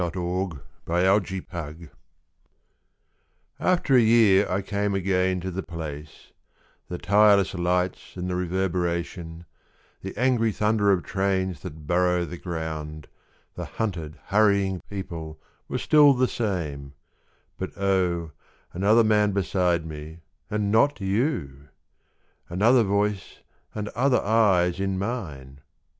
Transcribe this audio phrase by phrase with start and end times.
[0.01, 1.91] IN A SUBWAY STATION
[3.59, 6.31] AFTER a year I came again to the place;
[6.89, 9.45] The tireless lights and the reverberation,
[10.01, 13.09] The angry thunder of trains that burrow the ground,
[13.53, 16.93] The hunted, hurrying people were still the same
[17.59, 18.31] But oh,
[18.73, 21.69] another man beside me and not you!
[22.49, 23.41] Another voice
[23.75, 25.61] and other eyes in mine!